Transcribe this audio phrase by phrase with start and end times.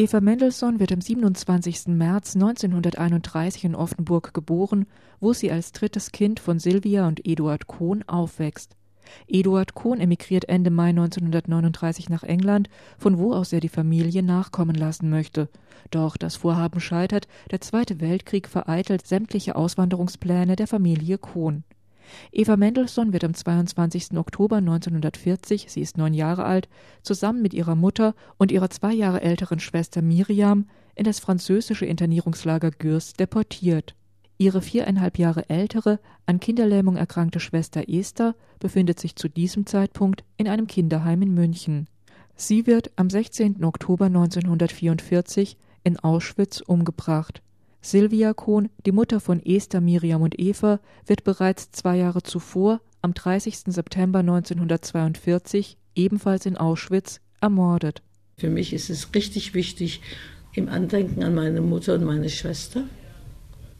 [0.00, 1.88] Eva Mendelssohn wird am 27.
[1.88, 4.86] März 1931 in Offenburg geboren,
[5.20, 8.78] wo sie als drittes Kind von Silvia und Eduard Kohn aufwächst.
[9.28, 14.74] Eduard Kohn emigriert Ende Mai 1939 nach England, von wo aus er die Familie nachkommen
[14.74, 15.50] lassen möchte.
[15.90, 21.62] Doch das Vorhaben scheitert, der Zweite Weltkrieg vereitelt sämtliche Auswanderungspläne der Familie Kohn.
[22.32, 24.16] Eva Mendelssohn wird am 22.
[24.16, 26.68] Oktober 1940, sie ist neun Jahre alt,
[27.02, 32.70] zusammen mit ihrer Mutter und ihrer zwei Jahre älteren Schwester Miriam in das französische Internierungslager
[32.70, 33.94] Gürs deportiert.
[34.38, 40.48] Ihre viereinhalb Jahre ältere, an Kinderlähmung erkrankte Schwester Esther befindet sich zu diesem Zeitpunkt in
[40.48, 41.88] einem Kinderheim in München.
[42.36, 43.62] Sie wird am 16.
[43.64, 47.42] Oktober 1944 in Auschwitz umgebracht.
[47.82, 53.14] Silvia Kohn, die Mutter von Esther, Miriam und Eva, wird bereits zwei Jahre zuvor, am
[53.14, 53.60] 30.
[53.66, 58.02] September 1942, ebenfalls in Auschwitz, ermordet.
[58.36, 60.02] Für mich ist es richtig wichtig,
[60.54, 62.84] im Andenken an meine Mutter und meine Schwester.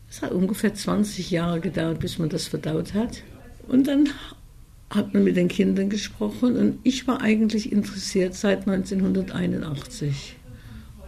[0.08, 3.22] Es hat ungefähr 20 Jahre gedauert, bis man das verdaut hat.
[3.68, 4.08] Und dann
[4.88, 10.36] hat man mit den Kindern gesprochen und ich war eigentlich interessiert seit 1981.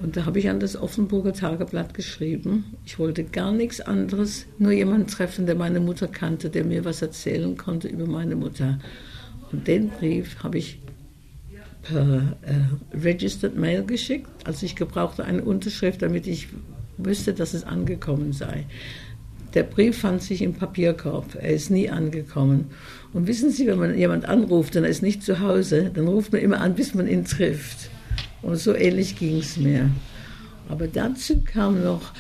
[0.02, 2.64] Und da habe ich an das Offenburger Tageblatt geschrieben.
[2.84, 7.02] Ich wollte gar nichts anderes, nur jemanden treffen, der meine Mutter kannte, der mir was
[7.02, 8.80] erzählen konnte über meine Mutter.
[9.52, 10.80] Und den Brief habe ich
[11.82, 14.28] per äh, Registered Mail geschickt.
[14.44, 16.48] Also ich gebrauchte eine Unterschrift, damit ich
[16.98, 18.66] wüsste, dass es angekommen sei.
[19.54, 21.36] Der Brief fand sich im Papierkorb.
[21.38, 22.70] Er ist nie angekommen.
[23.12, 26.32] Und wissen Sie, wenn man jemand anruft und er ist nicht zu Hause, dann ruft
[26.32, 27.90] man immer an, bis man ihn trifft.
[28.42, 29.90] Und so ähnlich ging es mir.
[30.68, 32.12] Aber dazu kam noch,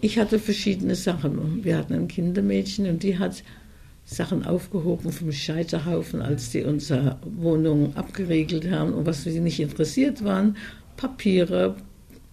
[0.00, 1.64] ich hatte verschiedene Sachen.
[1.64, 3.42] Wir hatten ein Kindermädchen und die hat
[4.04, 10.24] Sachen aufgehoben vom Scheiterhaufen, als die unsere Wohnung abgeriegelt haben und was sie nicht interessiert
[10.24, 10.56] waren.
[10.96, 11.76] Papiere,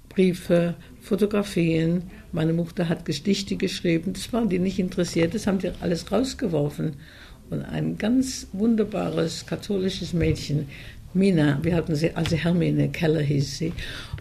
[0.10, 2.04] Briefe, Fotografien.
[2.32, 6.94] Meine Mutter hat Gedichte geschrieben, das waren die nicht interessiert, das haben die alles rausgeworfen.
[7.50, 10.68] Und ein ganz wunderbares katholisches Mädchen,
[11.16, 13.72] Mina, wir hatten sie, also Hermine Keller hieß sie,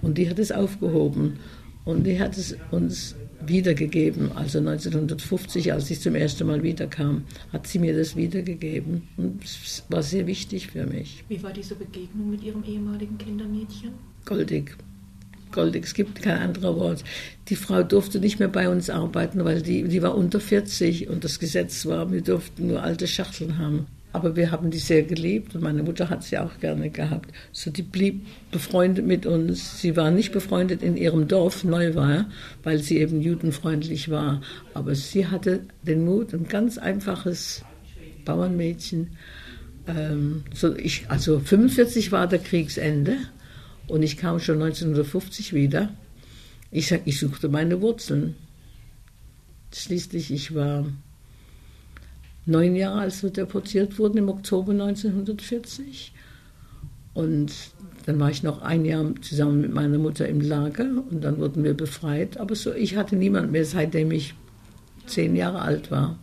[0.00, 1.40] und die hat es aufgehoben
[1.84, 4.30] und die hat es uns wiedergegeben.
[4.36, 9.82] Also 1950, als ich zum ersten Mal wiederkam, hat sie mir das wiedergegeben und es
[9.88, 11.24] war sehr wichtig für mich.
[11.28, 13.90] Wie war diese Begegnung mit Ihrem ehemaligen Kindermädchen?
[14.24, 14.76] Goldig.
[15.50, 17.04] Goldig, es gibt kein anderes Wort.
[17.48, 21.24] Die Frau durfte nicht mehr bei uns arbeiten, weil die, die war unter 40 und
[21.24, 23.86] das Gesetz war, wir durften nur alte Schachteln haben.
[24.14, 27.32] Aber wir haben die sehr geliebt und meine Mutter hat sie auch gerne gehabt.
[27.50, 29.80] So, die blieb befreundet mit uns.
[29.80, 32.30] Sie war nicht befreundet in ihrem Dorf, Neuweier,
[32.62, 34.40] weil sie eben judenfreundlich war.
[34.72, 37.64] Aber sie hatte den Mut, ein ganz einfaches
[38.24, 39.16] Bauernmädchen.
[39.88, 43.16] Ähm, so ich, also 45 war der Kriegsende
[43.88, 45.92] und ich kam schon 1950 wieder.
[46.70, 48.36] Ich, ich suchte meine Wurzeln.
[49.72, 50.86] Schließlich, ich war
[52.46, 56.12] neun Jahre, als wir deportiert wurden im Oktober 1940.
[57.14, 57.52] Und
[58.06, 61.64] dann war ich noch ein Jahr zusammen mit meiner Mutter im Lager und dann wurden
[61.64, 62.38] wir befreit.
[62.38, 64.34] Aber so, ich hatte niemand mehr, seitdem ich
[65.06, 66.18] zehn Jahre alt war.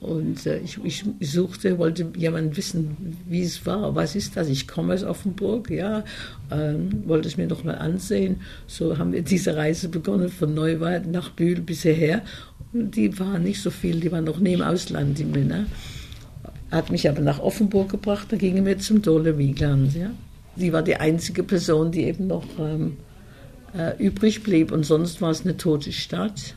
[0.00, 3.94] Und äh, ich, ich, suchte, wollte jemand wissen, wie es war.
[3.94, 4.48] Was ist das?
[4.48, 6.04] Ich komme aus Offenburg, ja.
[6.50, 8.40] Ähm, wollte es mir noch mal ansehen.
[8.66, 12.22] So haben wir diese Reise begonnen von Neuwald nach Bühl bis hierher.
[12.72, 15.66] Und die waren nicht so viel, die waren noch nie im Ausland, die Männer.
[16.70, 20.10] Hat mich aber nach Offenburg gebracht, da gingen wir zum Dole Wiegland, ja.
[20.56, 22.96] Die war die einzige Person, die eben noch ähm,
[23.76, 24.72] äh, übrig blieb.
[24.72, 26.56] Und sonst war es eine tote Stadt.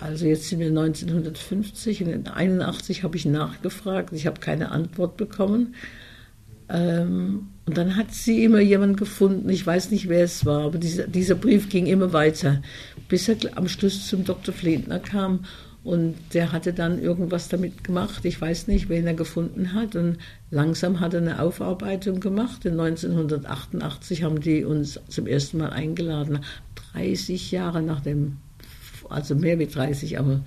[0.00, 4.12] Also jetzt sind wir 1950 und in 81 habe ich nachgefragt.
[4.12, 5.74] Ich habe keine Antwort bekommen.
[6.70, 10.78] Ähm, und dann hat sie immer jemanden gefunden, ich weiß nicht, wer es war, aber
[10.78, 12.62] dieser, dieser Brief ging immer weiter,
[13.08, 14.54] bis er am Schluss zum Dr.
[14.54, 15.44] Flintner kam
[15.82, 18.24] und der hatte dann irgendwas damit gemacht.
[18.24, 19.96] Ich weiß nicht, wen er gefunden hat.
[19.96, 20.18] Und
[20.50, 22.66] langsam hat er eine Aufarbeitung gemacht.
[22.66, 26.40] In 1988 haben die uns zum ersten Mal eingeladen.
[26.92, 28.36] 30 Jahre nach dem
[29.10, 30.42] also mehr wie 30, aber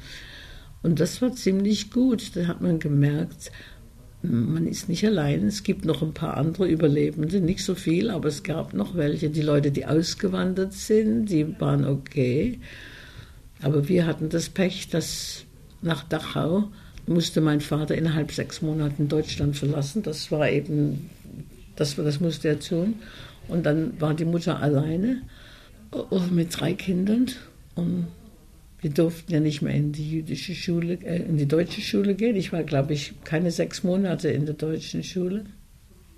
[0.83, 2.35] und das war ziemlich gut.
[2.35, 3.51] Da hat man gemerkt,
[4.21, 5.47] man ist nicht allein.
[5.47, 9.29] Es gibt noch ein paar andere Überlebende, nicht so viel, aber es gab noch welche.
[9.29, 12.59] Die Leute, die ausgewandert sind, die waren okay.
[13.61, 15.45] Aber wir hatten das Pech, dass
[15.81, 16.65] nach Dachau
[17.05, 20.03] musste mein Vater innerhalb sechs Monaten Deutschland verlassen.
[20.03, 21.09] Das war eben,
[21.75, 22.95] das, das musste er tun.
[23.47, 25.21] Und dann war die Mutter alleine
[25.91, 27.27] oh, mit drei Kindern.
[27.75, 28.07] Und
[28.83, 32.35] wir durften ja nicht mehr in die jüdische Schule, äh, in die deutsche Schule gehen.
[32.35, 35.45] Ich war, glaube ich, keine sechs Monate in der deutschen Schule.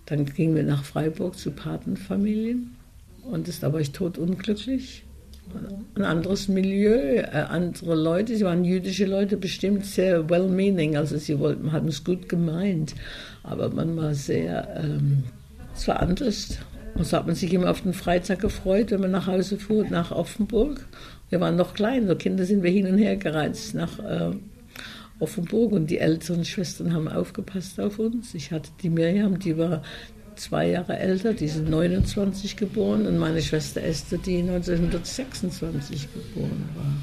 [0.08, 2.76] Dann gingen wir nach Freiburg zu Patenfamilien.
[3.24, 5.04] Und da war ich totunglücklich.
[5.94, 11.38] Ein anderes Milieu, äh, andere Leute, sie waren jüdische Leute, bestimmt sehr well-meaning, also sie
[11.38, 12.96] wollten, hatten es gut gemeint,
[13.44, 15.24] aber man war sehr, ähm,
[15.76, 16.58] es war anders.
[16.96, 19.86] Und so hat man sich immer auf den Freitag gefreut, wenn man nach Hause fuhr,
[19.90, 20.86] nach Offenburg.
[21.30, 24.32] Wir waren noch klein, so Kinder sind wir hin und her gereizt nach äh,
[25.20, 28.34] Offenburg und die älteren Schwestern haben aufgepasst auf uns.
[28.34, 29.82] Ich hatte die Miriam, die war
[30.36, 36.94] zwei Jahre älter, die ist 29 geboren und meine Schwester Esther, die 1926 geboren war.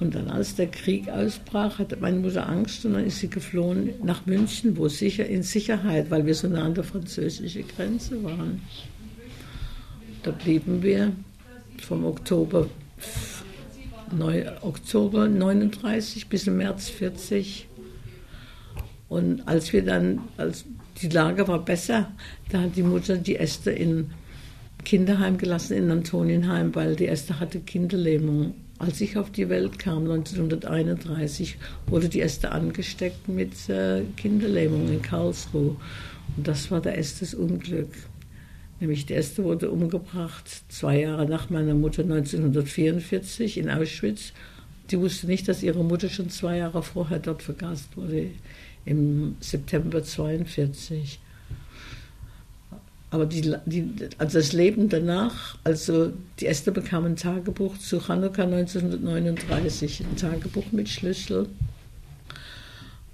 [0.00, 3.90] Und dann, als der Krieg ausbrach, hatte meine Mutter Angst und dann ist sie geflohen
[4.02, 8.60] nach München, wo sicher in Sicherheit, weil wir so nah an der französischen Grenze waren.
[10.24, 11.12] Da blieben wir
[11.80, 12.68] vom Oktober,
[14.10, 17.68] 9, Oktober 39 bis März 40.
[19.08, 20.64] Und als wir dann, als
[21.02, 22.10] die Lage war besser,
[22.50, 24.10] da hat die Mutter die Esther in
[24.84, 28.54] Kinderheim gelassen, in Antonienheim, weil die Esther hatte Kinderlähmung.
[28.78, 31.56] Als ich auf die Welt kam, 1931,
[31.86, 35.76] wurde die Esther angesteckt mit äh, Kinderlähmung in Karlsruhe.
[36.36, 37.90] Und das war der Esthers Unglück.
[38.80, 44.32] Nämlich die Esther wurde umgebracht zwei Jahre nach meiner Mutter 1944 in Auschwitz.
[44.90, 48.30] Die wusste nicht, dass ihre Mutter schon zwei Jahre vorher dort vergast wurde,
[48.84, 51.20] im September 1942.
[53.14, 58.42] Aber die, die, also das Leben danach, also die Esther bekam ein Tagebuch zu Hanukkah
[58.42, 61.46] 1939, ein Tagebuch mit Schlüssel.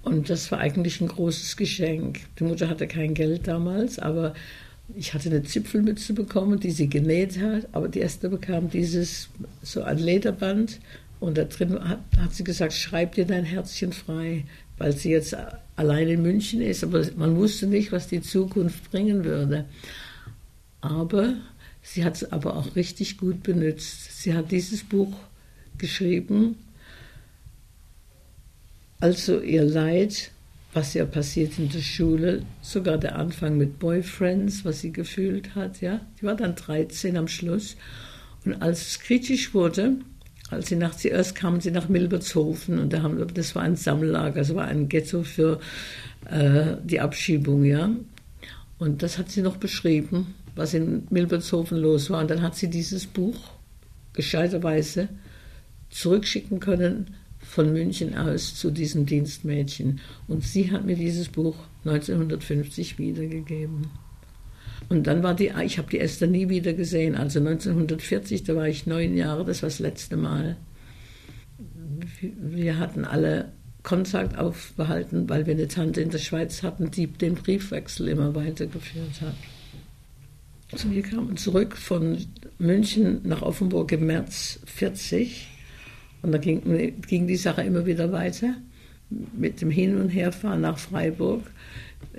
[0.01, 2.21] Und das war eigentlich ein großes Geschenk.
[2.39, 4.33] Die Mutter hatte kein Geld damals, aber
[4.95, 7.67] ich hatte eine Zipfelmütze bekommen, die sie genäht hat.
[7.71, 9.29] Aber die Esther bekam dieses,
[9.61, 10.79] so ein Lederband.
[11.19, 14.45] Und da drin hat, hat sie gesagt, schreib dir dein Herzchen frei,
[14.81, 15.37] weil sie jetzt
[15.75, 19.65] allein in München ist, aber man wusste nicht, was die Zukunft bringen würde.
[20.81, 21.35] Aber
[21.83, 24.19] sie hat es aber auch richtig gut benutzt.
[24.19, 25.13] Sie hat dieses Buch
[25.77, 26.55] geschrieben,
[28.99, 30.31] also ihr Leid,
[30.73, 35.79] was ja passiert in der Schule, sogar der Anfang mit Boyfriends, was sie gefühlt hat,
[35.81, 36.01] ja.
[36.19, 37.75] Die war dann 13 am Schluss.
[38.45, 39.97] Und als es kritisch wurde,
[40.51, 44.39] als sie nach, zuerst kamen sie nach Milbertshofen und da haben, das war ein Sammellager,
[44.39, 45.59] das war ein Ghetto für
[46.29, 47.89] äh, die Abschiebung, ja.
[48.77, 52.21] Und das hat sie noch beschrieben, was in Milbertshofen los war.
[52.21, 53.37] Und dann hat sie dieses Buch
[54.13, 55.07] gescheiterweise
[55.89, 59.99] zurückschicken können von München aus zu diesem Dienstmädchen.
[60.27, 61.55] Und sie hat mir dieses Buch
[61.85, 63.87] 1950 wiedergegeben.
[64.91, 67.15] Und dann war die, ich habe die Esther nie wieder gesehen.
[67.15, 70.57] Also 1940, da war ich neun Jahre, das war das letzte Mal.
[72.19, 73.53] Wir hatten alle
[73.83, 79.21] Kontakt aufbehalten, weil wir eine Tante in der Schweiz hatten, die den Briefwechsel immer weitergeführt
[79.21, 79.35] hat.
[80.73, 82.17] Also wir kamen zurück von
[82.59, 85.47] München nach Offenburg im März 40
[86.21, 88.55] und da ging, ging die Sache immer wieder weiter
[89.09, 91.43] mit dem Hin- und Herfahren nach Freiburg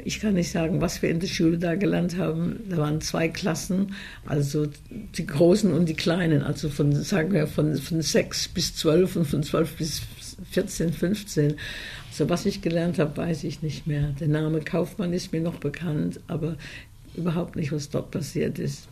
[0.05, 2.61] ich kann nicht sagen, was wir in der Schule da gelernt haben.
[2.69, 3.94] Da waren zwei Klassen,
[4.25, 9.17] also die Großen und die Kleinen, also von, sagen wir, von, von 6 bis 12
[9.17, 10.03] und von 12 bis
[10.50, 11.55] 14, 15.
[12.11, 14.15] Also was ich gelernt habe, weiß ich nicht mehr.
[14.19, 16.56] Der Name Kaufmann ist mir noch bekannt, aber
[17.15, 18.88] überhaupt nicht, was dort passiert ist.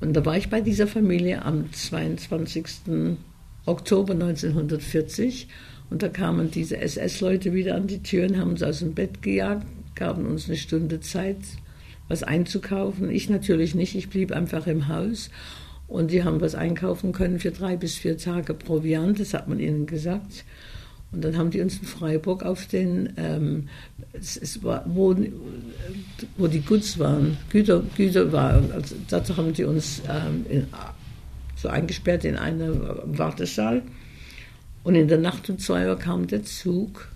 [0.00, 2.64] Und da war ich bei dieser Familie am 22.
[3.66, 5.46] Oktober 1940
[5.90, 9.22] und da kamen diese SS-Leute wieder an die Tür und haben uns aus dem Bett
[9.22, 11.38] gejagt gaben uns eine Stunde Zeit,
[12.08, 13.10] was einzukaufen.
[13.10, 15.30] Ich natürlich nicht, ich blieb einfach im Haus.
[15.88, 19.60] Und die haben was einkaufen können für drei bis vier Tage Proviant, das hat man
[19.60, 20.44] ihnen gesagt.
[21.12, 23.68] Und dann haben die uns in Freiburg auf den, ähm,
[24.14, 25.14] es, es war, wo,
[26.38, 30.66] wo die Guts waren, Güter, Güter waren, also dazu haben die uns ähm, in,
[31.56, 33.82] so eingesperrt in einen Wartesaal.
[34.82, 37.11] Und in der Nacht um zwei Uhr kam der Zug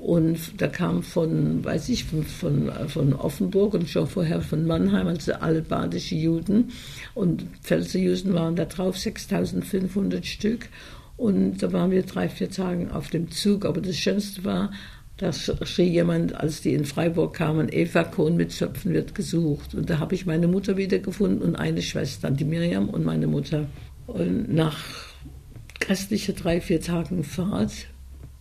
[0.00, 5.08] und da kam von, weiß ich, von, von, von Offenburg und schon vorher von Mannheim,
[5.08, 6.70] also alle badische Juden
[7.14, 10.68] und Pfälzer Juden waren da drauf, 6500 Stück.
[11.16, 13.64] Und da waren wir drei, vier Tage auf dem Zug.
[13.64, 14.70] Aber das Schönste war,
[15.16, 19.74] da schrie jemand, als die in Freiburg kamen, Eva Kohn mit Zöpfen wird gesucht.
[19.74, 23.66] Und da habe ich meine Mutter wiedergefunden und eine Schwester, die Miriam und meine Mutter.
[24.06, 24.78] Und nach
[25.88, 27.88] restlicher drei, vier Tagen Fahrt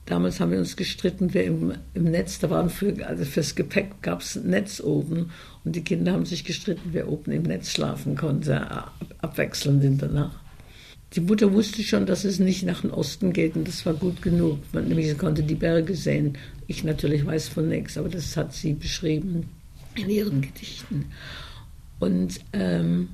[0.07, 4.01] Damals haben wir uns gestritten, wer im, im Netz, da waren für, also fürs Gepäck
[4.01, 5.31] gab es ein Netz oben
[5.65, 10.31] und die Kinder haben sich gestritten, wer oben im Netz schlafen konnte, ab, abwechselnd hinterher.
[11.13, 14.21] Die Mutter wusste schon, dass es nicht nach dem Osten geht und das war gut
[14.21, 14.59] genug.
[14.71, 16.37] Man, nämlich sie konnte die Berge sehen.
[16.67, 19.49] Ich natürlich weiß von nichts, aber das hat sie beschrieben
[19.95, 21.05] in ihren Gedichten.
[21.99, 23.09] Und ähm,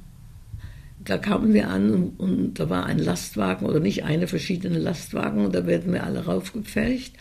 [1.05, 5.45] da kamen wir an und, und, da war ein Lastwagen oder nicht eine, verschiedene Lastwagen
[5.45, 7.13] und da werden wir alle raufgepfercht.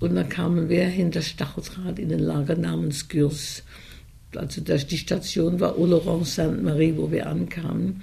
[0.00, 3.62] Und dann kamen wir hinter Stacheldraht in ein Lager namens Gürs.
[4.34, 8.02] Also die Station war Oloron-Sainte-Marie, wo wir ankamen.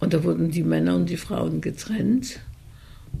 [0.00, 2.40] Und da wurden die Männer und die Frauen getrennt.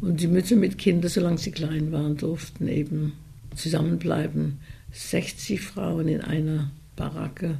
[0.00, 3.12] Und die Mütter mit Kindern, solange sie klein waren, durften eben
[3.54, 4.58] zusammenbleiben.
[4.90, 7.58] 60 Frauen in einer Baracke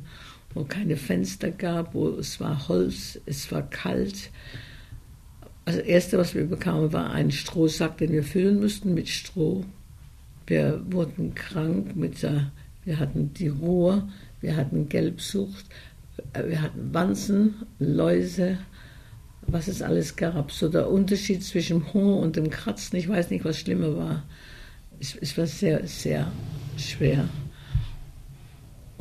[0.54, 4.30] wo keine Fenster gab, wo es war Holz, es war kalt.
[5.64, 9.64] Also das Erste, was wir bekamen, war ein Strohsack, den wir füllen mussten mit Stroh.
[10.47, 12.50] Wir wurden krank mit der,
[12.85, 14.09] wir hatten die Ruhr,
[14.40, 15.66] wir hatten Gelbsucht,
[16.35, 18.59] wir hatten Wanzen, Läuse,
[19.47, 20.50] was es alles gab.
[20.50, 24.25] So der Unterschied zwischen Hunger und dem Kratzen, ich weiß nicht, was schlimmer war.
[24.99, 26.30] Es, es war sehr, sehr
[26.76, 27.28] schwer.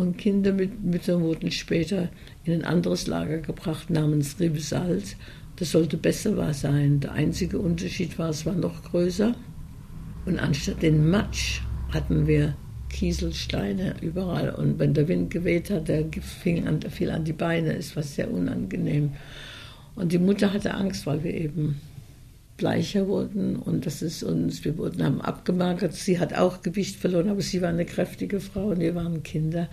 [0.02, 2.10] Und Kinder mit Müttern wurden später
[2.44, 5.16] in ein anderes Lager gebracht namens Ribesalt.
[5.58, 7.02] Das sollte besser sein.
[7.02, 9.36] Der einzige Unterschied war, es war noch größer.
[10.26, 11.62] Und anstatt den Matsch
[11.94, 12.56] hatten wir
[12.90, 14.50] Kieselsteine überall.
[14.50, 17.76] Und wenn der Wind geweht hat, der fing an, fiel an die Beine.
[17.76, 19.12] Es war sehr unangenehm.
[19.94, 21.80] Und die Mutter hatte Angst, weil wir eben
[22.62, 25.96] bleicher wurden und das ist uns, wir wurden, haben abgemagert.
[25.96, 29.68] Sie hat auch Gewicht verloren, aber sie war eine kräftige Frau und wir waren Kinder.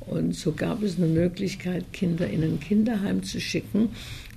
[0.00, 3.88] Und so gab es eine Möglichkeit, Kinder in ein Kinderheim zu schicken,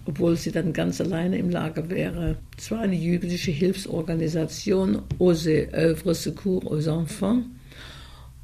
[0.05, 2.37] obwohl sie dann ganz alleine im Lager wäre.
[2.57, 7.45] Es war eine jüdische Hilfsorganisation, Ose Oeuvre Secours aux Enfants.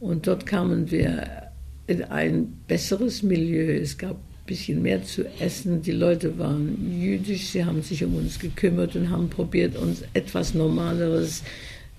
[0.01, 1.49] Und dort kamen wir
[1.87, 3.71] in ein besseres Milieu.
[3.71, 4.17] Es gab
[4.49, 5.81] bisschen mehr zu essen.
[5.83, 10.55] Die Leute waren jüdisch, sie haben sich um uns gekümmert und haben probiert, uns etwas
[10.55, 11.43] normaleres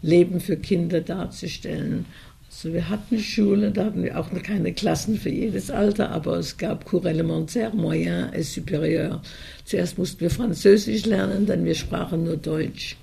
[0.02, 2.06] Leben für Kinder darzustellen.
[2.50, 6.56] Also wir hatten Schule, da hatten wir auch keine Klassen für jedes Alter, aber es
[6.56, 9.22] gab Cours élémentaire, moyen et supérieur.
[9.64, 12.96] Zuerst mussten wir Französisch lernen, dann wir sprachen nur Deutsch.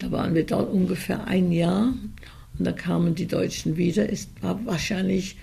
[0.00, 1.94] Da waren wir dort ungefähr ein Jahr
[2.58, 4.10] und da kamen die Deutschen wieder.
[4.12, 5.36] Es war wahrscheinlich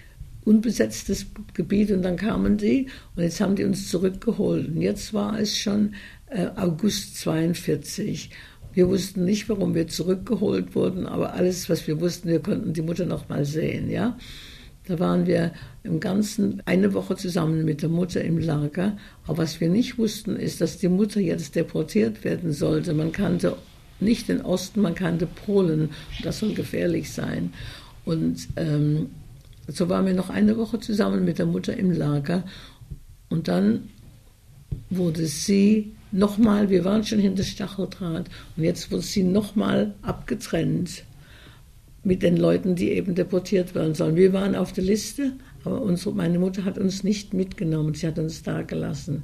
[0.48, 4.70] unbesetztes Gebiet und dann kamen die und jetzt haben die uns zurückgeholt.
[4.70, 5.94] Und jetzt war es schon
[6.28, 8.30] äh, August 42.
[8.74, 12.82] Wir wussten nicht, warum wir zurückgeholt wurden, aber alles, was wir wussten, wir konnten die
[12.82, 14.18] Mutter noch mal sehen, ja.
[14.86, 15.52] Da waren wir
[15.84, 18.96] im Ganzen eine Woche zusammen mit der Mutter im Lager.
[19.26, 22.94] Aber was wir nicht wussten, ist, dass die Mutter jetzt deportiert werden sollte.
[22.94, 23.58] Man kannte
[24.00, 25.90] nicht den Osten, man kannte Polen.
[26.24, 27.52] Das soll gefährlich sein.
[28.06, 29.08] Und ähm,
[29.68, 32.44] so waren wir noch eine Woche zusammen mit der Mutter im Lager
[33.30, 33.90] und dann
[34.90, 41.04] wurde sie nochmal, wir waren schon hinter Stacheldraht und jetzt wurde sie nochmal abgetrennt
[42.04, 44.16] mit den Leuten, die eben deportiert werden sollen.
[44.16, 45.34] Wir waren auf der Liste,
[45.66, 49.24] aber unsere, meine Mutter hat uns nicht mitgenommen, sie hat uns da gelassen.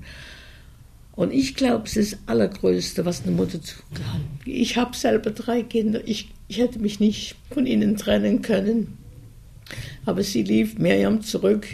[1.15, 4.21] Und ich glaube, es ist das Allergrößte, was eine Mutter tun kann.
[4.45, 8.97] Ich habe selber drei Kinder, ich, ich hätte mich nicht von ihnen trennen können.
[10.05, 11.67] Aber sie lief Miriam zurück.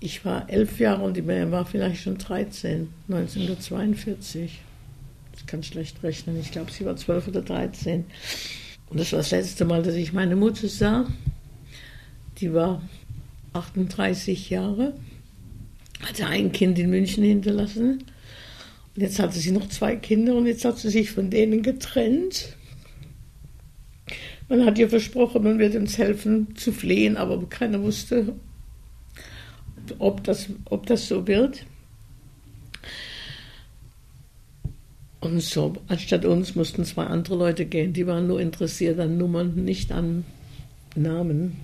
[0.00, 4.60] Ich war elf Jahre und die Miriam war vielleicht schon 13, 1942.
[5.36, 6.38] Ich kann schlecht rechnen.
[6.40, 8.04] Ich glaube, sie war zwölf oder 13.
[8.90, 11.06] Und das war das letzte Mal, dass ich meine Mutter sah.
[12.38, 12.82] Die war
[13.54, 14.94] 38 Jahre,
[16.00, 18.04] hatte ein Kind in München hinterlassen.
[18.94, 22.56] Und jetzt hatte sie noch zwei Kinder und jetzt hat sie sich von denen getrennt.
[24.48, 28.34] Man hat ihr versprochen, man wird uns helfen zu fliehen, aber keiner wusste,
[29.98, 31.64] ob das, ob das so wird.
[35.20, 39.64] Und so, anstatt uns mussten zwei andere Leute gehen, die waren nur interessiert an Nummern,
[39.64, 40.24] nicht an
[40.94, 41.56] Namen.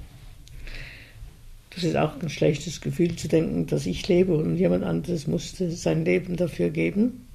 [1.68, 5.70] Das ist auch ein schlechtes Gefühl zu denken, dass ich lebe und jemand anderes musste
[5.70, 7.26] sein Leben dafür geben.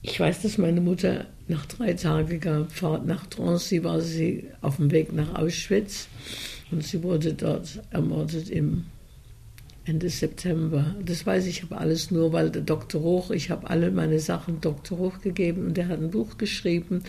[0.00, 4.76] Ich weiß, dass meine Mutter nach drei Tagen gab Fahrt nach Drancy, war sie auf
[4.76, 6.08] dem Weg nach Auschwitz
[6.70, 8.84] und sie wurde dort ermordet im
[9.84, 10.96] Ende September.
[11.04, 13.02] Das weiß ich aber alles nur, weil der Dr.
[13.02, 14.96] Hoch, ich habe alle meine Sachen Dr.
[14.96, 17.02] Hoch gegeben und der hat ein Buch geschrieben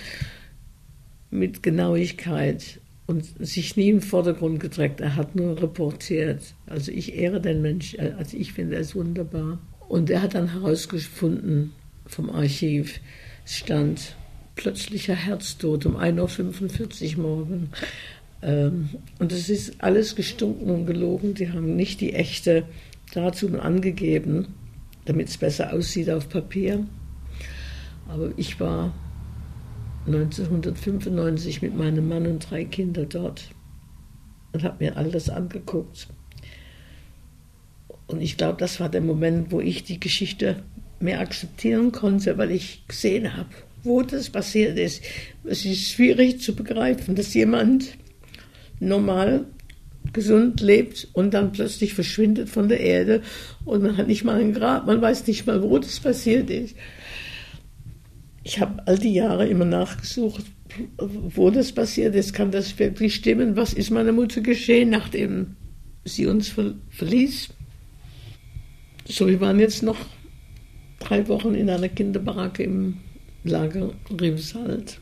[1.29, 4.99] mit Genauigkeit und sich nie im Vordergrund gedrängt.
[4.99, 6.53] Er hat nur reportiert.
[6.67, 9.59] Also ich ehre den Mensch, also ich finde es wunderbar.
[9.87, 11.71] Und er hat dann herausgefunden,
[12.05, 12.99] vom Archiv
[13.45, 14.15] stand
[14.55, 17.69] plötzlicher Herztod um 1.45 Uhr morgen.
[18.41, 21.33] Ähm, und es ist alles gestunken und gelogen.
[21.33, 22.65] Die haben nicht die echte
[23.13, 24.47] Datum angegeben,
[25.05, 26.85] damit es besser aussieht auf Papier.
[28.07, 28.93] Aber ich war
[30.05, 33.49] 1995 mit meinem Mann und drei Kindern dort
[34.51, 36.07] und habe mir all das angeguckt.
[38.07, 40.63] Und ich glaube, das war der Moment, wo ich die Geschichte
[40.99, 43.49] mehr akzeptieren konnte, weil ich gesehen habe,
[43.83, 45.03] wo das passiert ist.
[45.43, 47.97] Es ist schwierig zu begreifen, dass jemand
[48.79, 49.45] normal
[50.11, 53.21] gesund lebt und dann plötzlich verschwindet von der Erde
[53.65, 56.75] und man hat nicht mal ein Grab, man weiß nicht mal, wo das passiert ist.
[58.43, 60.45] Ich habe all die Jahre immer nachgesucht,
[60.97, 62.33] wo das passiert ist.
[62.33, 63.55] Kann das wirklich stimmen?
[63.55, 65.55] Was ist meiner Mutter geschehen, nachdem
[66.03, 66.53] sie uns
[66.89, 67.49] verließ?
[69.07, 69.97] So, wir waren jetzt noch
[70.99, 72.97] drei Wochen in einer Kinderbaracke im
[73.43, 74.99] Lager Rimsald.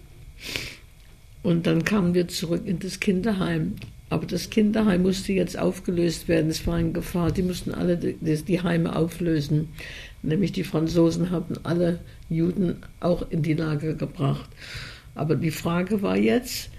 [1.44, 3.76] Und dann kamen wir zurück in das Kinderheim.
[4.10, 6.50] Aber das Kinderheim musste jetzt aufgelöst werden.
[6.50, 7.32] Es war in Gefahr.
[7.32, 9.70] Die mussten alle die, die Heime auflösen.
[10.22, 14.50] Nämlich die Franzosen haben alle Juden auch in die Lager gebracht.
[15.16, 16.70] Aber die Frage war jetzt,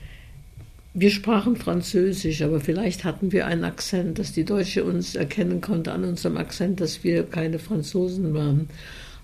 [0.95, 5.93] wir sprachen Französisch, aber vielleicht hatten wir einen Akzent, dass die Deutsche uns erkennen konnte
[5.93, 8.69] an unserem Akzent, dass wir keine Franzosen waren.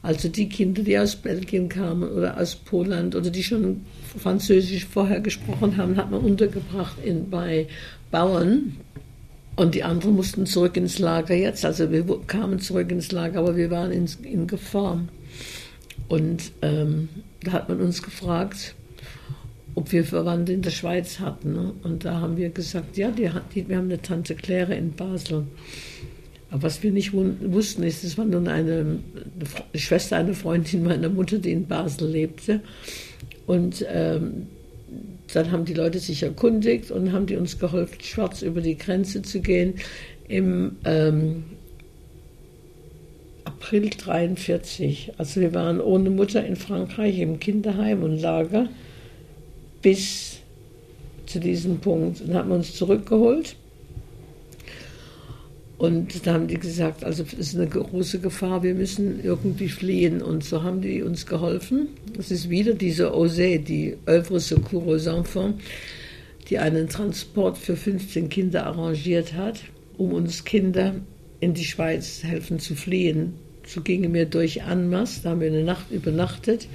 [0.02, 3.82] Also die Kinder, die aus Belgien kamen oder aus Polen oder die schon
[4.16, 7.66] Französisch vorher gesprochen haben, hat man untergebracht in, bei
[8.10, 8.76] Bauern.
[9.56, 11.64] Und die anderen mussten zurück ins Lager jetzt.
[11.64, 15.00] Also wir kamen zurück ins Lager, aber wir waren in, in Gefahr.
[16.06, 17.08] Und ähm,
[17.42, 18.76] da hat man uns gefragt,
[19.74, 21.52] ob wir Verwandte in der Schweiz hatten.
[21.52, 21.72] Ne?
[21.82, 25.46] Und da haben wir gesagt, ja, die, die, wir haben eine Tante Claire in Basel.
[26.50, 31.10] Aber was wir nicht wussten, ist, es war nun eine, eine Schwester, eine Freundin meiner
[31.10, 32.60] Mutter, die in Basel lebte.
[33.46, 34.46] Und ähm,
[35.32, 39.22] dann haben die Leute sich erkundigt und haben die uns geholfen, schwarz über die Grenze
[39.22, 39.74] zu gehen.
[40.26, 41.44] Im ähm,
[43.44, 45.12] April 1943.
[45.18, 48.68] Also wir waren ohne Mutter in Frankreich im Kinderheim und Lager
[49.82, 50.38] bis
[51.26, 53.56] zu diesem Punkt und haben uns zurückgeholt.
[55.78, 60.20] Und da haben die gesagt, also es ist eine große Gefahr, wir müssen irgendwie fliehen.
[60.20, 61.88] Und so haben die uns geholfen.
[62.16, 65.62] Das ist wieder diese OSE, die Œuvre Secours aux Enfants,
[66.50, 69.61] die einen Transport für 15 Kinder arrangiert hat,
[69.96, 70.96] um uns Kinder
[71.38, 73.35] in die Schweiz helfen zu fliehen.
[73.64, 76.66] So gingen wir durch Anmas, da haben wir eine Nacht übernachtet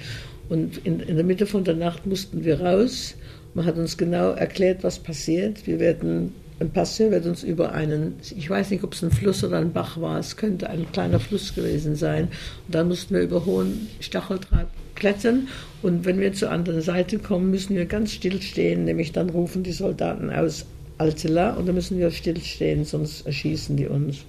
[0.47, 3.15] und in, in der Mitte von der Nacht mussten wir raus.
[3.53, 5.65] Man hat uns genau erklärt, was passiert.
[5.67, 9.43] Wir werden ein Passeur wird uns über einen, ich weiß nicht, ob es ein Fluss
[9.43, 12.29] oder ein Bach war, es könnte ein kleiner Fluss gewesen sein.
[12.67, 15.49] Und dann mussten wir über hohen Stacheldraht klettern.
[15.81, 19.63] Und wenn wir zur anderen Seite kommen, müssen wir ganz still stehen, nämlich dann rufen
[19.63, 20.65] die Soldaten aus
[20.97, 24.19] Altela und dann müssen wir still stehen, sonst erschießen die uns.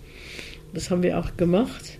[0.72, 1.98] Das haben wir auch gemacht.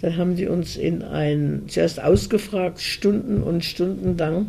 [0.00, 4.46] Dann haben die uns in ein, zuerst ausgefragt, Stunden und Stunden lang.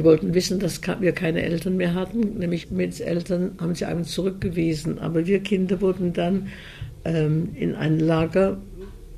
[0.00, 4.04] Die wollten wissen, dass wir keine Eltern mehr hatten, nämlich mit Eltern haben sie einen
[4.04, 4.98] zurückgewiesen.
[4.98, 6.48] Aber wir Kinder wurden dann
[7.04, 8.56] ähm, in ein Lager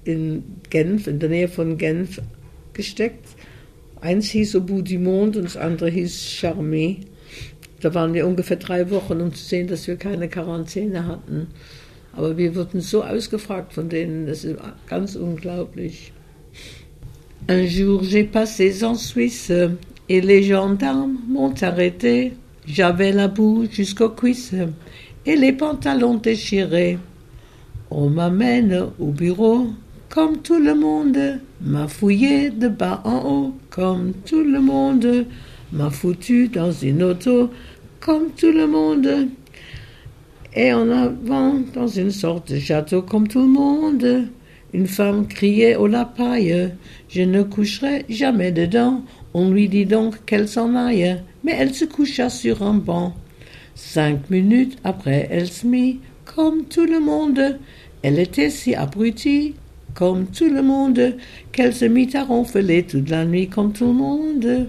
[0.02, 2.20] in Genf, in der Nähe von Genf,
[2.72, 3.28] gesteckt.
[4.00, 6.96] Eins hieß Au du monde und das andere hieß Charmé.
[7.80, 11.46] Da waren wir ungefähr drei Wochen, um zu sehen, dass wir keine Quarantäne hatten.
[12.12, 14.56] Aber wir wurden so ausgefragt von denen, das ist
[14.88, 16.12] ganz unglaublich.
[17.48, 19.76] Un jour j'ai passé en Suisse
[20.08, 22.34] et les gendarmes m'ont arrêté.
[22.66, 24.54] J'avais la boue jusqu'aux cuisses
[25.26, 26.98] et les pantalons déchirés.
[27.90, 29.68] On m'amène au bureau
[30.08, 35.26] comme tout le monde, m'a fouillé de bas en haut comme tout le monde,
[35.72, 37.50] m'a foutu dans une auto
[37.98, 39.28] comme tout le monde
[40.54, 44.28] et en avant dans une sorte de château comme tout le monde.
[44.74, 46.72] Une femme criait au la paille,
[47.08, 49.02] je ne coucherai jamais dedans.
[49.34, 53.14] On lui dit donc qu'elle s'en aille, mais elle se coucha sur un banc.
[53.74, 57.58] Cinq minutes après, elle se mit comme tout le monde.
[58.02, 59.54] Elle était si abrutie,
[59.94, 61.16] comme tout le monde,
[61.52, 64.68] qu'elle se mit à ronfler toute la nuit comme tout le monde.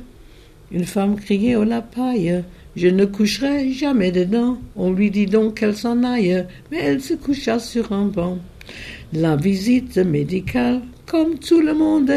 [0.72, 2.44] Une femme criait au paille,
[2.76, 4.58] je ne coucherai jamais dedans.
[4.76, 8.40] On lui dit donc qu'elle s'en aille, mais elle se coucha sur un banc.
[9.12, 12.12] La visite médicale, comme tout le monde,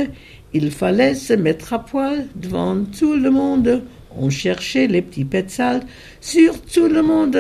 [0.53, 3.83] il fallait se mettre à poil devant tout le monde.
[4.19, 5.83] On cherchait les petits pets sales
[6.21, 7.37] sur tout le monde.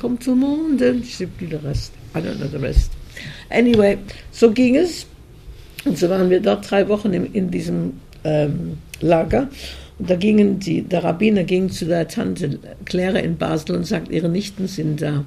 [0.00, 0.78] Comme tout le monde.
[0.80, 1.92] Je ne sais plus le reste.
[2.14, 2.90] I don't know the rest.
[3.50, 3.98] Anyway,
[4.32, 5.06] so ging es.
[5.84, 7.92] Und so waren wir dort drei Wochen in, in diesem
[8.24, 9.48] ähm, Lager.
[9.98, 14.10] Und da gingen die, der Rabbiner ging zu der Tante Claire in Basel und sagt,
[14.10, 15.24] ihre Nichten sind da.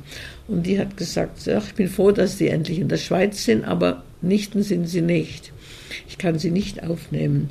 [0.48, 3.64] Und die hat gesagt, ach, ich bin froh, dass sie endlich in der Schweiz sind,
[3.64, 5.53] aber Nichten sind sie nicht.
[6.08, 7.50] Ich kann sie nicht aufnehmen.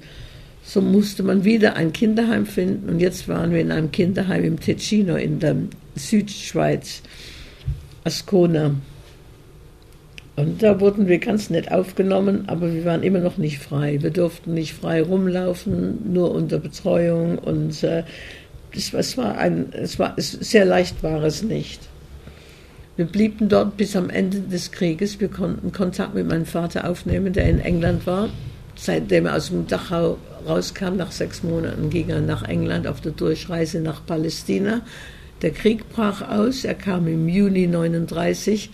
[0.64, 4.60] So musste man wieder ein Kinderheim finden und jetzt waren wir in einem Kinderheim im
[4.60, 5.56] Ticino in der
[5.96, 7.02] Südschweiz,
[8.04, 8.74] Ascona.
[10.34, 13.98] Und da wurden wir ganz nett aufgenommen, aber wir waren immer noch nicht frei.
[14.00, 17.38] Wir durften nicht frei rumlaufen, nur unter Betreuung.
[17.38, 18.04] Und äh,
[18.74, 21.80] es, es, war ein, es war sehr leicht war es nicht.
[22.94, 25.18] Wir blieben dort bis am Ende des Krieges.
[25.18, 28.28] Wir konnten Kontakt mit meinem Vater aufnehmen, der in England war.
[28.74, 33.12] Seitdem er aus dem Dachau rauskam, nach sechs Monaten ging er nach England auf der
[33.12, 34.82] Durchreise nach Palästina.
[35.40, 36.66] Der Krieg brach aus.
[36.66, 38.70] Er kam im Juni 1939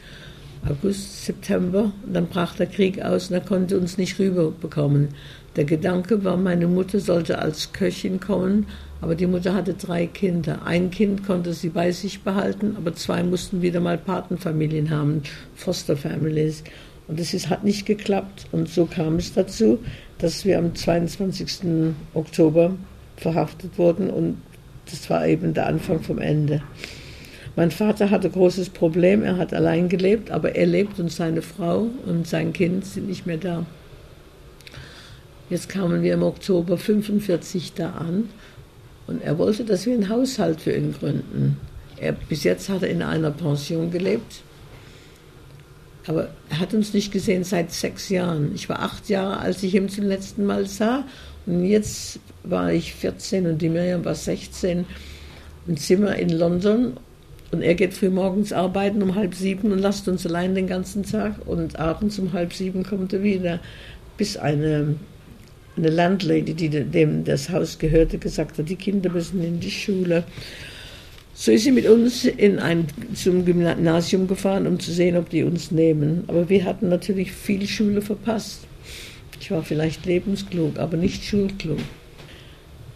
[0.68, 1.92] August, September.
[2.04, 5.11] Und dann brach der Krieg aus und er konnte uns nicht rüberbekommen.
[5.54, 8.66] Der Gedanke war, meine Mutter sollte als Köchin kommen,
[9.00, 10.62] aber die Mutter hatte drei Kinder.
[10.64, 15.22] Ein Kind konnte sie bei sich behalten, aber zwei mussten wieder mal Patenfamilien haben,
[15.54, 16.64] Foster Families.
[17.06, 18.46] Und ist, hat nicht geklappt.
[18.52, 19.78] Und so kam es dazu,
[20.18, 21.94] dass wir am 22.
[22.14, 22.72] Oktober
[23.16, 24.38] verhaftet wurden und
[24.90, 26.62] das war eben der Anfang vom Ende.
[27.56, 31.88] Mein Vater hatte großes Problem, er hat allein gelebt, aber er lebt und seine Frau
[32.06, 33.66] und sein Kind sind nicht mehr da.
[35.50, 38.28] Jetzt kamen wir im Oktober 45 da an
[39.09, 41.57] und er wollte, dass wir einen Haushalt für ihn gründen.
[41.97, 44.42] Er, bis jetzt hat er in einer Pension gelebt,
[46.07, 48.53] aber er hat uns nicht gesehen seit sechs Jahren.
[48.55, 51.05] Ich war acht Jahre, als ich ihn zum letzten Mal sah
[51.44, 54.87] und jetzt war ich 14 und die Miriam war 16
[55.66, 56.94] im Zimmer in London
[57.51, 61.03] und er geht früh morgens arbeiten um halb sieben und lasst uns allein den ganzen
[61.03, 61.47] Tag.
[61.47, 63.61] Und abends um halb sieben kommt er wieder.
[64.18, 64.97] Bis eine,
[65.79, 70.25] eine Landlady, die dem das Haus gehörte, gesagt hat, die Kinder müssen in die Schule.
[71.35, 75.45] So ist sie mit uns in ein, zum Gymnasium gefahren, um zu sehen, ob die
[75.45, 76.25] uns nehmen.
[76.27, 78.62] Aber wir hatten natürlich viel Schule verpasst.
[79.41, 81.79] Ich war vielleicht lebensklug, aber nicht schulklug.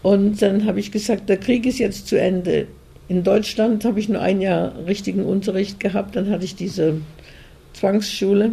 [0.02, 2.66] Und dann habe ich gesagt, der Krieg ist jetzt zu Ende.
[3.06, 7.00] In Deutschland habe ich nur ein Jahr richtigen Unterricht gehabt, dann hatte ich diese
[7.74, 8.52] Zwangsschule.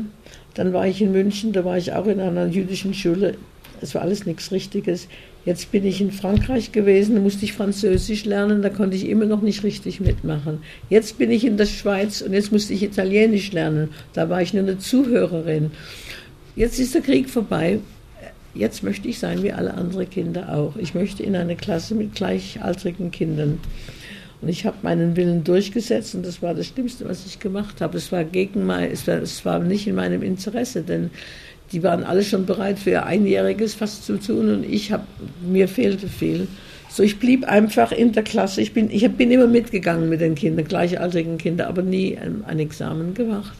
[0.54, 3.36] Dann war ich in München, da war ich auch in einer jüdischen Schule.
[3.82, 5.08] Es war alles nichts Richtiges.
[5.46, 9.42] Jetzt bin ich in Frankreich gewesen, musste ich Französisch lernen, da konnte ich immer noch
[9.42, 10.60] nicht richtig mitmachen.
[10.90, 14.54] Jetzt bin ich in der Schweiz und jetzt musste ich Italienisch lernen, da war ich
[14.54, 15.72] nur eine Zuhörerin.
[16.56, 17.80] Jetzt ist der Krieg vorbei.
[18.54, 20.76] Jetzt möchte ich sein wie alle anderen Kinder auch.
[20.76, 23.60] Ich möchte in eine Klasse mit gleichaltrigen Kindern.
[24.42, 27.98] Und ich habe meinen Willen durchgesetzt und das war das Schlimmste, was ich gemacht habe.
[27.98, 31.10] Es war gegen mein, es war, es war nicht in meinem Interesse, denn
[31.72, 35.04] die waren alle schon bereit für ihr Einjähriges fast zu tun und ich habe,
[35.42, 36.48] mir fehlte viel.
[36.90, 38.62] So, ich blieb einfach in der Klasse.
[38.62, 42.60] Ich bin, ich bin immer mitgegangen mit den Kindern, gleichaltrigen Kindern, aber nie ein, ein
[42.60, 43.54] Examen gemacht.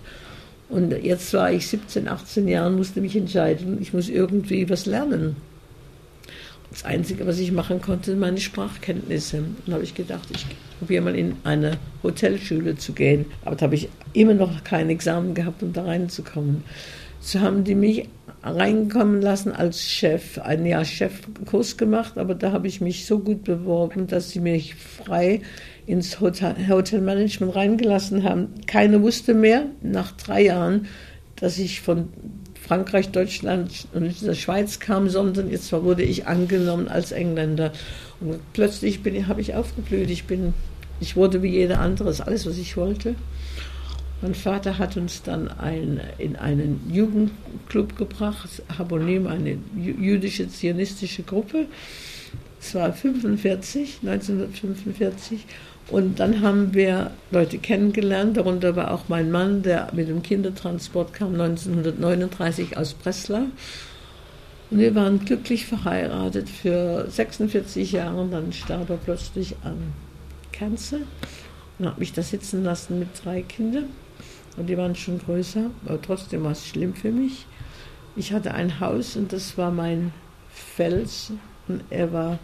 [0.68, 5.36] Und jetzt war ich 17, 18 Jahre, musste mich entscheiden, ich muss irgendwie was lernen.
[6.72, 9.38] Das Einzige, was ich machen konnte, meine Sprachkenntnisse.
[9.38, 10.46] Und dann habe ich gedacht, ich
[10.78, 13.26] probiere mal in eine Hotelschule zu gehen.
[13.44, 16.64] Aber da habe ich immer noch kein Examen gehabt, um da reinzukommen.
[17.20, 18.10] So haben die mich
[18.42, 23.44] reinkommen lassen als Chef, ein Jahr Chefkurs gemacht, aber da habe ich mich so gut
[23.44, 25.42] beworben, dass sie mich frei
[25.86, 28.48] ins Hotel, Hotelmanagement reingelassen haben.
[28.66, 30.88] Keiner wusste mehr, nach drei Jahren,
[31.36, 32.10] dass ich von
[32.70, 37.74] Frankreich, Deutschland und der Schweiz kam, sondern jetzt wurde ich angenommen als Engländer.
[38.20, 40.10] Und plötzlich habe ich aufgeblüht.
[40.10, 40.54] Ich, bin,
[41.00, 43.16] ich wurde wie jeder andere, alles, was ich wollte.
[44.22, 51.68] Mein Vater hat uns dann ein, in einen Jugendclub gebracht, Habonim, eine jüdische zionistische Gruppe.
[52.60, 55.46] Es war 45, 1945.
[55.90, 61.14] Und dann haben wir Leute kennengelernt, darunter war auch mein Mann, der mit dem Kindertransport
[61.14, 63.46] kam 1939 aus Breslau.
[64.70, 69.78] Und wir waren glücklich verheiratet für 46 Jahre und dann starb er plötzlich an
[70.52, 71.00] Cancer
[71.80, 73.86] und hat mich da sitzen lassen mit drei Kindern.
[74.58, 77.46] Und die waren schon größer, aber trotzdem war es schlimm für mich.
[78.16, 80.12] Ich hatte ein Haus und das war mein
[80.52, 81.32] Fels
[81.68, 82.40] und er war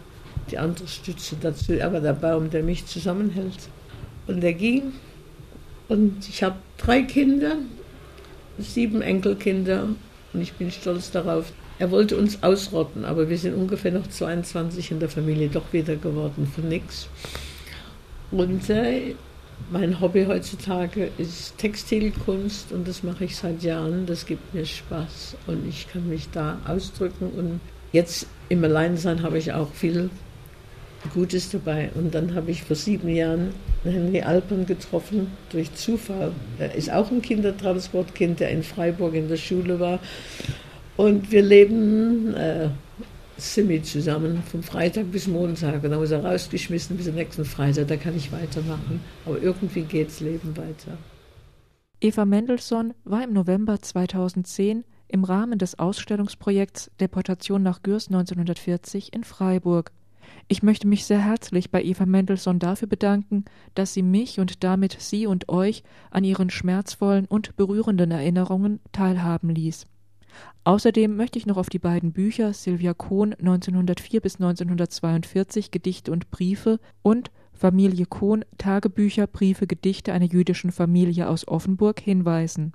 [0.50, 1.72] die andere Stütze dazu.
[1.72, 3.68] Er war der Baum, der mich zusammenhält.
[4.26, 4.92] Und er ging
[5.88, 7.56] und ich habe drei Kinder,
[8.58, 9.88] sieben Enkelkinder
[10.32, 11.52] und ich bin stolz darauf.
[11.78, 15.96] Er wollte uns ausrotten, aber wir sind ungefähr noch 22 in der Familie doch wieder
[15.96, 17.08] geworden, von nichts.
[18.30, 19.14] Und äh,
[19.70, 24.06] mein Hobby heutzutage ist Textilkunst und das mache ich seit Jahren.
[24.06, 27.30] Das gibt mir Spaß und ich kann mich da ausdrücken.
[27.30, 27.60] Und
[27.92, 30.10] jetzt im Alleinsein habe ich auch viel
[31.14, 31.90] Gutes dabei.
[31.94, 36.32] Und dann habe ich vor sieben Jahren Henry Alpern getroffen, durch Zufall.
[36.58, 39.98] Er ist auch ein Kindertransportkind, der in Freiburg in der Schule war.
[40.96, 42.68] Und wir leben äh,
[43.36, 45.82] semi zusammen, vom Freitag bis Montag.
[45.82, 49.00] Und dann ist er rausgeschmissen bis zum nächsten Freitag, da kann ich weitermachen.
[49.24, 50.96] Aber irgendwie geht das Leben weiter.
[52.00, 59.24] Eva Mendelssohn war im November 2010 im Rahmen des Ausstellungsprojekts Deportation nach Gürs 1940 in
[59.24, 59.92] Freiburg.
[60.48, 63.44] Ich möchte mich sehr herzlich bei Eva Mendelssohn dafür bedanken,
[63.74, 69.50] dass sie mich und damit Sie und euch an ihren schmerzvollen und berührenden Erinnerungen teilhaben
[69.50, 69.86] ließ.
[70.64, 76.30] Außerdem möchte ich noch auf die beiden Bücher Sylvia Kohn 1904 bis 1942 Gedichte und
[76.30, 82.72] Briefe und Familie Kohn Tagebücher, Briefe, Gedichte einer jüdischen Familie aus Offenburg hinweisen.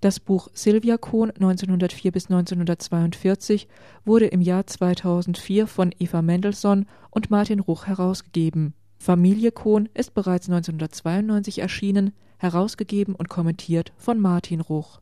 [0.00, 3.68] Das Buch Sylvia Kohn 1904 bis 1942
[4.04, 8.74] wurde im Jahr 2004 von Eva Mendelssohn und Martin Ruch herausgegeben.
[8.98, 15.00] Familie Kohn ist bereits 1992 erschienen, herausgegeben und kommentiert von Martin Ruch